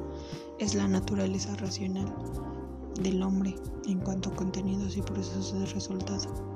[0.60, 2.14] es la naturaleza racional
[3.02, 3.54] del hombre
[3.86, 6.50] en cuanto a contenidos y procesos de resultado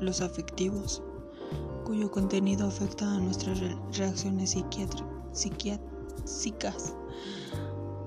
[0.00, 1.02] los afectivos,
[1.84, 3.60] cuyo contenido afecta a nuestras
[3.96, 5.02] reacciones psíquicas,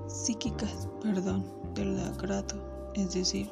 [0.07, 3.49] psíquicas perdón, del agrado, es decir,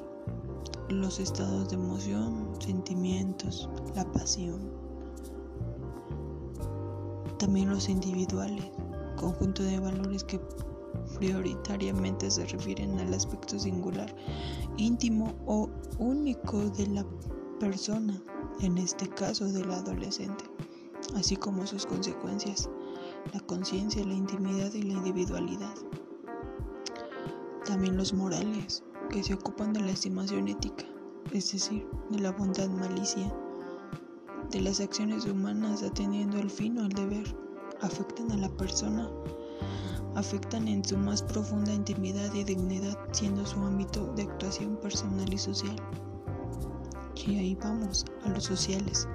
[0.90, 4.72] los estados de emoción, sentimientos, la pasión.
[7.40, 8.66] También los individuales,
[9.16, 10.40] conjunto de valores que
[11.15, 14.13] prioritariamente se refieren al aspecto singular,
[14.78, 17.06] íntimo o único de la
[17.60, 18.22] persona,
[18.60, 20.46] en este caso del adolescente,
[21.15, 22.70] así como sus consecuencias,
[23.34, 25.74] la conciencia, la intimidad y la individualidad.
[27.65, 30.86] También los morales, que se ocupan de la estimación ética,
[31.32, 33.34] es decir, de la bondad malicia,
[34.52, 37.36] de las acciones humanas atendiendo el fin o el deber,
[37.82, 39.10] afectan a la persona,
[40.15, 45.38] afectan en su más profunda intimidad y dignidad, siendo su ámbito de actuación personal y
[45.38, 45.76] social.
[47.28, 49.08] Y ahí vamos, a los sociales,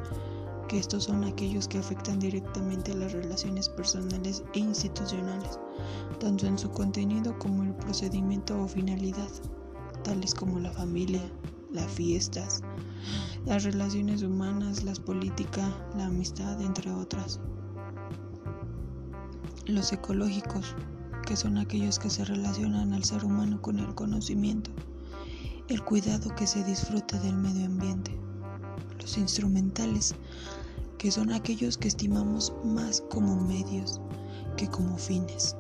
[0.69, 5.59] que estos son aquellos que afectan directamente a las relaciones personales e institucionales,
[6.21, 9.29] tanto en su contenido como el procedimiento o finalidad,
[10.05, 11.23] tales como la familia,
[11.73, 12.63] las fiestas,
[13.45, 17.41] las relaciones humanas, las políticas, la amistad, entre otras.
[19.67, 20.75] Los ecológicos,
[21.27, 24.71] que son aquellos que se relacionan al ser humano con el conocimiento
[25.69, 28.11] el cuidado que se disfruta del medio ambiente.
[29.01, 30.15] Los instrumentales,
[30.99, 34.01] que son aquellos que estimamos más como medios
[34.57, 35.57] que como fines,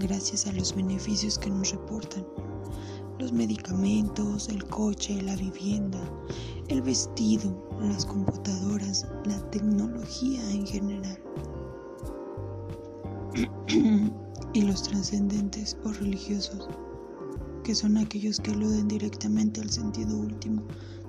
[0.00, 2.26] gracias a los beneficios que nos reportan.
[3.18, 6.00] Los medicamentos, el coche, la vivienda,
[6.68, 11.18] el vestido, las computadoras, la tecnología en general.
[14.52, 16.68] Y los trascendentes o religiosos
[17.64, 20.62] que son aquellos que aluden directamente al sentido último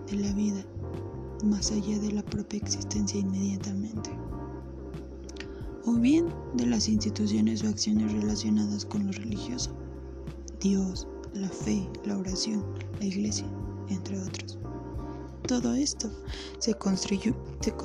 [0.09, 0.65] de la vida,
[1.43, 4.09] más allá de la propia existencia inmediatamente,
[5.85, 9.75] o bien de las instituciones o acciones relacionadas con lo religioso,
[10.61, 12.63] Dios, la fe, la oración,
[12.99, 13.45] la iglesia,
[13.89, 14.57] entre otros.
[15.45, 16.09] Todo esto
[16.59, 17.75] se construye, se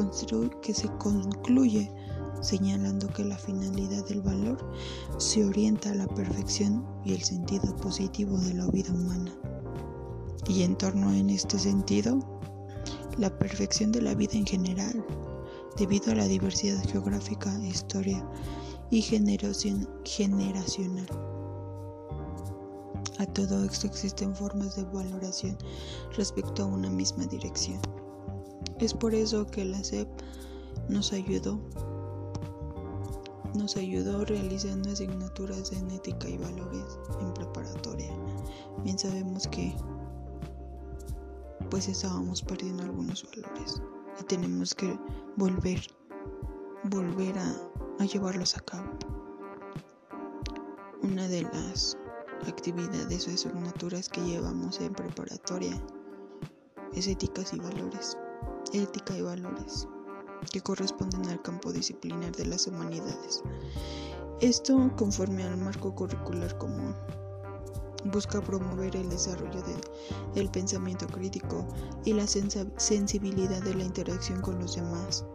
[0.62, 1.90] que se concluye
[2.40, 4.58] señalando que la finalidad del valor
[5.18, 9.32] se orienta a la perfección y el sentido positivo de la vida humana.
[10.48, 12.18] Y en torno en este sentido,
[13.18, 15.04] la perfección de la vida en general,
[15.76, 18.24] debido a la diversidad geográfica, historia
[18.90, 21.06] y generacional.
[23.18, 25.58] A todo esto existen formas de valoración
[26.16, 27.80] respecto a una misma dirección.
[28.78, 30.08] Es por eso que la SEP
[30.88, 31.60] nos ayudó
[33.54, 38.12] nos ayudó realizando asignaturas en ética y valores en preparatoria.
[38.84, 39.74] Bien sabemos que
[41.70, 43.82] pues estábamos perdiendo algunos valores
[44.20, 44.98] y tenemos que
[45.36, 45.80] volver,
[46.84, 48.88] volver a, llevarlos a cabo.
[51.02, 51.96] Una de las
[52.46, 55.80] actividades o asignaturas que llevamos en preparatoria
[56.94, 58.16] es éticas y valores.
[58.72, 59.86] Ética y valores
[60.50, 63.42] que corresponden al campo disciplinar de las humanidades.
[64.40, 66.94] Esto conforme al marco curricular común.
[68.06, 69.62] Busca promover el desarrollo
[70.34, 71.68] del pensamiento crítico
[72.06, 75.26] y la sensibilidad de la interacción con los demás,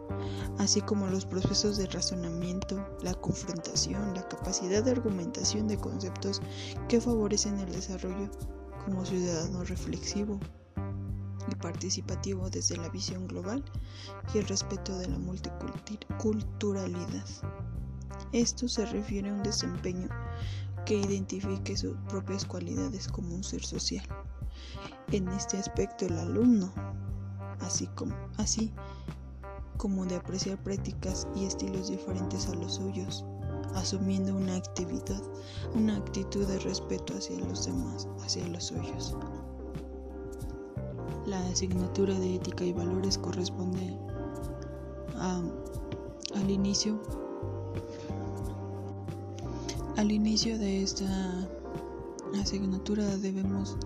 [0.58, 6.42] así como los procesos de razonamiento, la confrontación, la capacidad de argumentación de conceptos
[6.88, 8.28] que favorecen el desarrollo
[8.84, 10.40] como ciudadano reflexivo,
[11.50, 13.64] y participativo desde la visión global
[14.34, 17.26] y el respeto de la multiculturalidad.
[18.32, 20.08] Esto se refiere a un desempeño
[20.84, 24.06] que identifique sus propias cualidades como un ser social.
[25.12, 26.72] En este aspecto el alumno,
[27.60, 28.72] así como, así
[29.76, 33.24] como de apreciar prácticas y estilos diferentes a los suyos,
[33.74, 35.22] asumiendo una actividad,
[35.74, 39.14] una actitud de respeto hacia los demás, hacia los suyos.
[41.26, 43.98] La asignatura de ética y valores corresponde
[46.34, 47.00] al inicio
[49.96, 51.48] al inicio de esta
[52.40, 53.76] asignatura debemos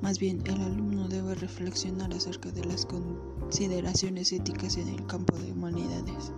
[0.00, 5.52] Más bien, el alumno debe reflexionar acerca de las consideraciones éticas en el campo de
[5.52, 6.32] humanidades.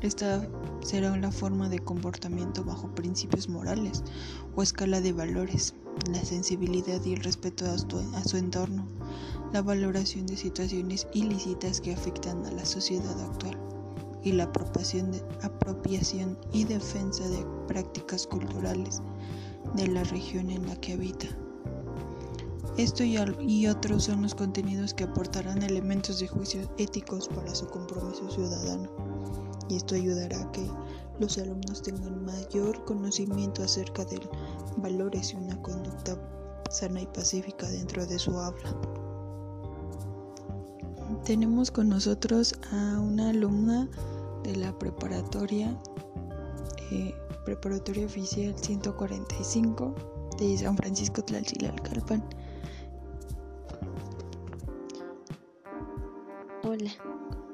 [0.00, 0.48] Esta
[0.80, 4.04] será la forma de comportamiento bajo principios morales
[4.54, 5.74] o escala de valores,
[6.12, 7.76] la sensibilidad y el respeto a
[8.22, 8.86] su, entorno,
[9.52, 13.58] la valoración de situaciones ilícitas que afectan a la sociedad actual
[14.22, 15.10] y la apropiación,
[15.42, 19.02] apropiación y defensa de prácticas culturales
[19.74, 21.26] de la región en la que habita.
[22.76, 28.30] Esto y, otros son los contenidos que aportarán elementos de juicio éticos para su compromiso
[28.30, 29.47] ciudadano.
[29.68, 30.66] Y esto ayudará a que
[31.18, 34.20] los alumnos tengan mayor conocimiento acerca de
[34.76, 36.16] valores y una conducta
[36.70, 38.74] sana y pacífica dentro de su habla.
[41.24, 43.88] Tenemos con nosotros a una alumna
[44.44, 45.76] de la preparatoria,
[46.90, 47.14] eh,
[47.44, 49.94] preparatoria oficial 145
[50.38, 52.24] de San Francisco Tlalchilalcalpan.
[56.62, 56.90] Hola.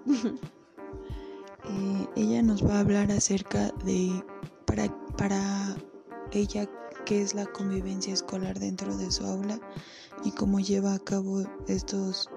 [1.66, 4.22] Eh, ella nos va a hablar acerca de
[4.66, 5.76] para, para
[6.32, 6.68] ella
[7.06, 9.58] qué es la convivencia escolar dentro de su aula
[10.24, 12.30] y cómo lleva a cabo estos,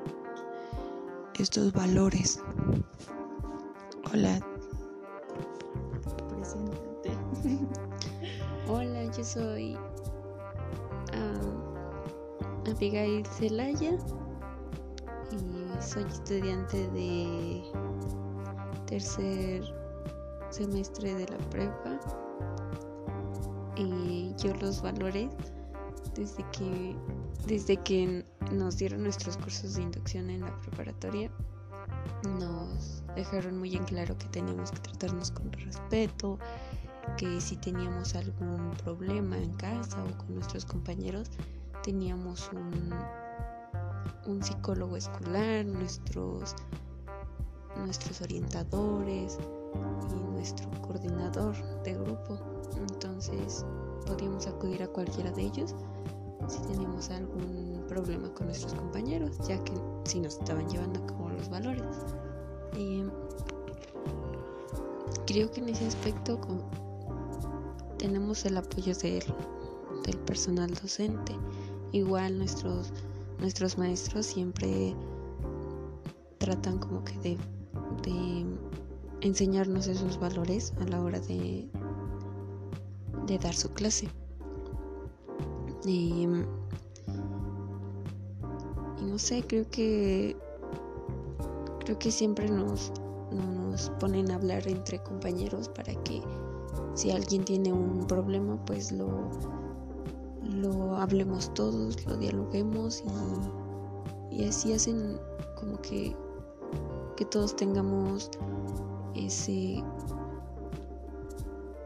[1.39, 2.41] estos valores.
[4.13, 4.39] Hola.
[6.29, 7.11] Preséntate.
[8.67, 9.75] Hola, yo soy
[11.13, 13.97] uh, Abigail Celaya
[15.31, 17.63] y soy estudiante de
[18.87, 19.63] tercer
[20.49, 21.99] semestre de la prepa
[23.75, 25.29] y yo los valores
[26.15, 26.95] desde que
[27.45, 31.29] desde que nos dieron nuestros cursos de inducción en la preparatoria.
[32.39, 36.39] Nos dejaron muy en claro que teníamos que tratarnos con respeto
[37.17, 41.29] que si teníamos algún problema en casa o con nuestros compañeros
[41.83, 42.93] teníamos un
[44.27, 46.53] un psicólogo escolar, nuestros,
[47.85, 49.37] nuestros orientadores
[50.11, 52.39] y nuestro coordinador de grupo.
[52.89, 53.65] Entonces
[54.05, 55.75] podíamos acudir a cualquiera de ellos
[56.47, 59.73] si teníamos algún problema con nuestros compañeros, ya que
[60.05, 61.83] si nos estaban llevando cabo los valores.
[62.77, 63.03] Y
[65.25, 66.39] creo que en ese aspecto
[67.97, 71.35] tenemos el apoyo del personal docente.
[71.91, 72.91] Igual nuestros
[73.39, 74.95] nuestros maestros siempre
[76.37, 77.37] tratan como que de,
[79.21, 81.69] enseñarnos esos valores a la hora de,
[83.25, 84.07] de dar su clase.
[85.85, 86.27] Y,
[89.01, 90.35] no sé, creo que
[91.79, 92.91] creo que siempre nos,
[93.31, 96.21] nos ponen a hablar entre compañeros para que
[96.93, 99.29] si alguien tiene un problema pues lo
[100.43, 103.03] lo hablemos todos, lo dialoguemos
[104.31, 105.17] y, así hacen
[105.55, 106.15] como que,
[107.17, 108.29] que todos tengamos
[109.15, 109.83] ese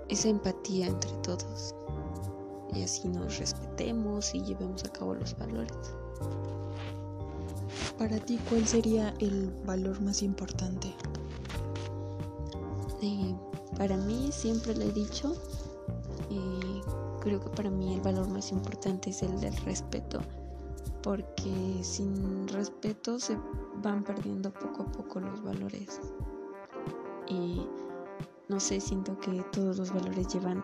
[0.09, 1.73] esa empatía entre todos
[2.75, 5.95] y así nos respetemos y llevemos a cabo los valores.
[7.97, 10.93] Para ti, ¿cuál sería el valor más importante?
[13.01, 13.33] Eh,
[13.77, 15.33] para mí, siempre le he dicho,
[16.29, 16.81] eh,
[17.21, 20.19] creo que para mí el valor más importante es el del respeto,
[21.01, 23.37] porque sin respeto se
[23.81, 25.99] van perdiendo poco a poco los valores.
[27.27, 27.67] Y
[28.49, 30.63] no sé, siento que todos los valores llevan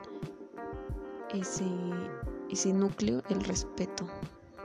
[1.33, 1.65] ese,
[2.49, 4.07] ese núcleo, el respeto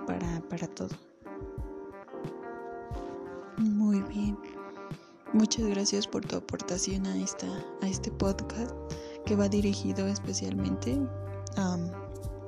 [0.06, 0.94] para, para todo.
[3.58, 4.36] Muy bien.
[5.32, 7.46] Muchas gracias por tu aportación a, esta,
[7.80, 8.72] a este podcast
[9.24, 10.98] que va dirigido especialmente
[11.56, 11.78] a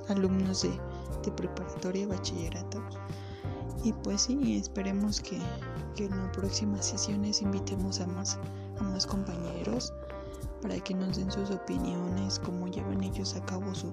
[0.08, 0.78] alumnos de,
[1.32, 2.82] preparatoria, bachillerato.
[3.82, 5.38] Y pues sí, esperemos que,
[5.98, 8.38] en las próximas sesiones invitemos a más,
[8.80, 9.92] a más compañeros
[10.62, 13.92] para que nos den sus opiniones, cómo llevan ellos a cabo su,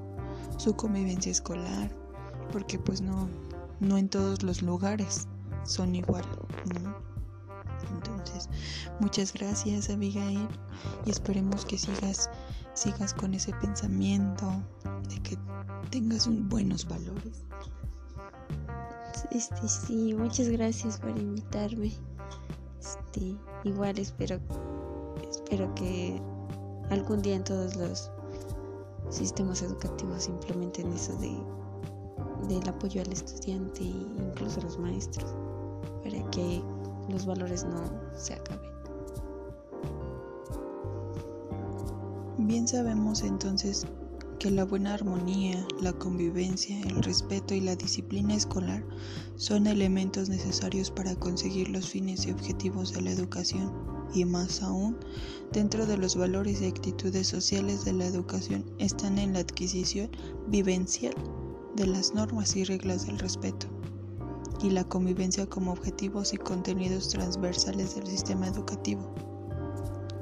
[0.58, 1.92] su convivencia escolar,
[2.52, 3.30] porque pues no,
[3.82, 5.28] no en todos los lugares
[5.64, 6.24] son igual.
[7.94, 8.48] Entonces,
[9.00, 10.48] muchas gracias Abigail
[11.06, 12.30] y esperemos que sigas,
[12.74, 14.48] sigas con ese pensamiento,
[15.10, 15.38] de que
[15.90, 17.44] tengas un buenos valores.
[19.32, 21.92] Este, sí, muchas gracias por invitarme.
[22.80, 24.40] Este, igual espero,
[25.30, 26.22] espero que
[26.90, 28.12] algún día en todos los
[29.10, 31.38] sistemas educativos implementen eso de
[32.48, 35.36] del apoyo al estudiante e incluso a los maestros
[36.04, 36.62] para que
[37.10, 37.84] los valores no
[38.16, 38.81] se acaben.
[42.52, 43.88] Bien sabemos entonces
[44.38, 48.84] que la buena armonía, la convivencia, el respeto y la disciplina escolar
[49.38, 53.72] son elementos necesarios para conseguir los fines y objetivos de la educación
[54.14, 54.98] y más aún,
[55.54, 60.10] dentro de los valores y actitudes sociales de la educación están en la adquisición
[60.48, 61.16] vivencial
[61.78, 63.68] de las normas y reglas del respeto
[64.62, 69.31] y la convivencia como objetivos y contenidos transversales del sistema educativo.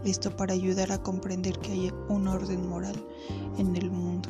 [0.05, 2.95] Esto para ayudar a comprender que hay un orden moral
[3.57, 4.29] en el mundo,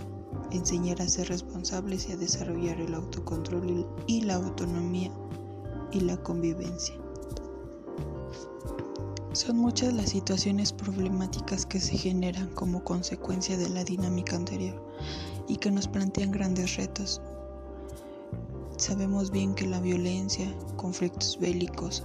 [0.52, 5.12] enseñar a ser responsables y a desarrollar el autocontrol y la autonomía
[5.92, 6.96] y la convivencia.
[9.34, 14.84] Son muchas las situaciones problemáticas que se generan como consecuencia de la dinámica anterior
[15.48, 17.22] y que nos plantean grandes retos.
[18.80, 22.02] Sabemos bien que la violencia, conflictos bélicos,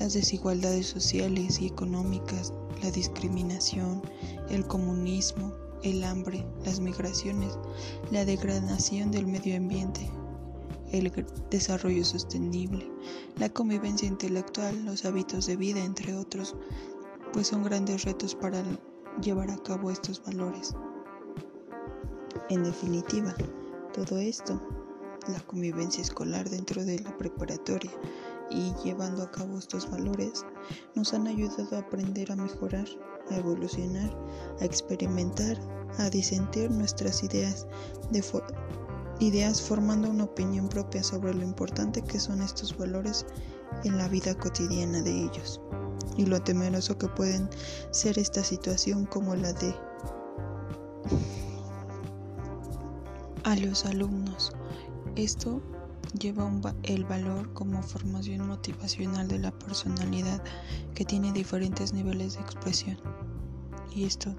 [0.00, 2.52] las desigualdades sociales y económicas,
[2.82, 4.02] la discriminación,
[4.50, 5.54] el comunismo,
[5.84, 7.56] el hambre, las migraciones,
[8.10, 10.10] la degradación del medio ambiente,
[10.90, 11.12] el
[11.50, 12.90] desarrollo sostenible,
[13.36, 16.56] la convivencia intelectual, los hábitos de vida, entre otros,
[17.32, 18.64] pues son grandes retos para
[19.22, 20.74] llevar a cabo estos valores.
[22.50, 23.36] En definitiva,
[23.94, 24.60] todo esto,
[25.28, 27.90] la convivencia escolar dentro de la preparatoria,
[28.50, 30.44] y llevando a cabo estos valores
[30.94, 32.86] nos han ayudado a aprender a mejorar,
[33.30, 34.16] a evolucionar,
[34.60, 35.58] a experimentar,
[35.98, 37.66] a disentir nuestras ideas,
[38.10, 38.24] de
[39.20, 43.26] ideas formando una opinión propia sobre lo importante que son estos valores
[43.84, 45.60] en la vida cotidiana de ellos
[46.16, 47.48] y lo temeroso que pueden
[47.90, 49.74] ser esta situación como la de
[53.44, 54.52] a los alumnos.
[55.18, 55.60] Esto
[56.16, 56.48] lleva
[56.84, 60.40] el valor como formación motivacional de la personalidad
[60.94, 62.96] que tiene diferentes niveles de expresión
[63.92, 64.32] y esto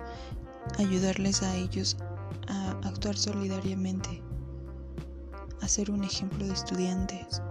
[0.77, 1.97] ayudarles a ellos
[2.47, 4.23] a actuar solidariamente,
[5.59, 7.41] a ser un ejemplo de estudiantes,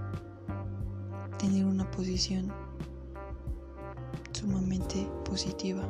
[1.39, 2.51] tener una posición
[4.33, 5.87] sumamente positiva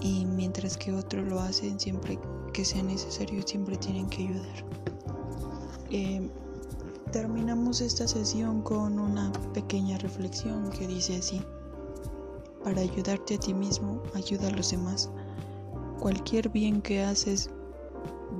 [0.00, 2.18] y mientras que otros lo hacen siempre
[2.52, 4.95] que sea necesario siempre tienen que ayudar.
[5.90, 6.28] Eh,
[7.12, 11.40] Terminamos esta sesión con una pequeña reflexión que dice así,
[12.64, 15.08] para ayudarte a ti mismo, ayuda a los demás.
[16.00, 17.48] Cualquier bien que haces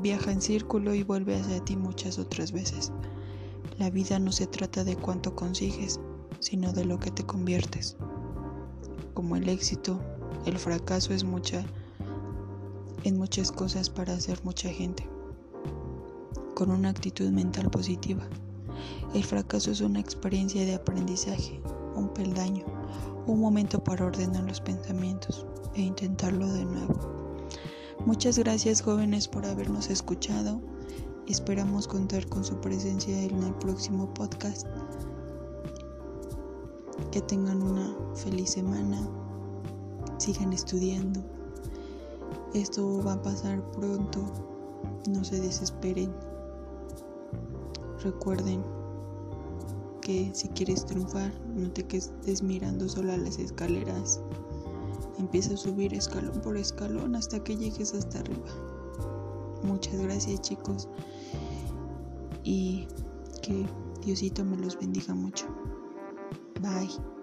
[0.02, 2.92] viaja en círculo y vuelve hacia ti muchas otras veces.
[3.78, 6.00] La vida no se trata de cuánto consigues,
[6.40, 7.96] sino de lo que te conviertes.
[9.14, 10.00] Como el éxito,
[10.44, 11.64] el fracaso es mucha
[13.04, 15.08] en muchas cosas para hacer mucha gente.
[16.56, 18.22] Con una actitud mental positiva.
[19.12, 21.60] El fracaso es una experiencia de aprendizaje,
[21.94, 22.64] un peldaño,
[23.26, 25.44] un momento para ordenar los pensamientos
[25.74, 26.94] e intentarlo de nuevo.
[28.06, 30.62] Muchas gracias jóvenes por habernos escuchado.
[31.26, 34.66] Esperamos contar con su presencia en el próximo podcast.
[37.12, 39.06] Que tengan una feliz semana.
[40.16, 41.22] Sigan estudiando.
[42.54, 44.24] Esto va a pasar pronto.
[45.06, 46.14] No se desesperen.
[48.06, 48.62] Recuerden
[50.00, 54.20] que si quieres triunfar, no te quedes mirando solo a las escaleras.
[55.18, 58.46] Empieza a subir escalón por escalón hasta que llegues hasta arriba.
[59.64, 60.88] Muchas gracias chicos
[62.44, 62.86] y
[63.42, 63.66] que
[64.04, 65.46] Diosito me los bendiga mucho.
[66.60, 67.15] Bye.